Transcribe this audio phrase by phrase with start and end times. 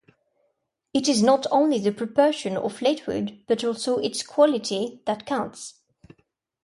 [0.95, 5.75] It is not only the proportion of latewood, but also its quality, that counts.